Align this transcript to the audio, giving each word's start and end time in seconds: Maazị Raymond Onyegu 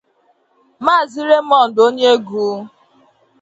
Maazị 0.85 1.19
Raymond 1.29 1.75
Onyegu 1.85 2.47